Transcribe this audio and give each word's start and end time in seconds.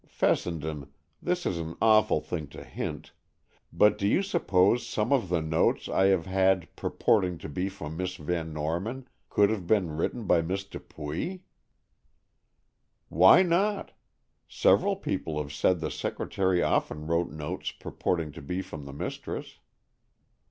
Fessenden—this 0.07 1.45
is 1.45 1.59
an 1.59 1.75
awful 1.79 2.21
thing 2.21 2.47
to 2.47 2.63
hint—but 2.63 3.99
do 3.99 4.07
you 4.07 4.23
suppose 4.23 4.83
some 4.83 5.13
of 5.13 5.29
the 5.29 5.43
notes 5.43 5.87
I 5.87 6.05
have 6.07 6.25
had 6.25 6.75
purporting 6.75 7.37
to 7.37 7.47
be 7.47 7.69
from 7.69 7.97
Miss 7.97 8.15
Van 8.15 8.51
Norman 8.51 9.07
could 9.29 9.51
have 9.51 9.67
been 9.67 9.91
written 9.95 10.25
by 10.25 10.41
Miss 10.41 10.63
Dupuy?" 10.63 11.43
"Why 13.09 13.43
not? 13.43 13.91
Several 14.47 14.95
people 14.95 15.39
have 15.39 15.53
said 15.53 15.81
the 15.81 15.91
secretary 15.91 16.63
often 16.63 17.05
wrote 17.05 17.29
notes 17.29 17.69
purporting 17.71 18.31
to 18.31 18.41
be 18.41 18.63
from 18.63 18.85
the 18.85 18.93
mistress." 18.93 19.59